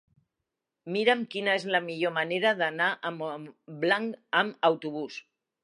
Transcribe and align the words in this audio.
Mira'm 0.95 1.21
quina 1.35 1.53
és 1.61 1.67
la 1.75 1.81
millor 1.89 2.15
manera 2.17 2.55
d'anar 2.63 2.89
a 3.09 3.13
Montblanc 3.21 4.21
amb 4.43 4.69
autobús. 4.75 5.23